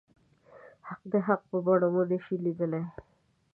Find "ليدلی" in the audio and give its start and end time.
2.43-2.83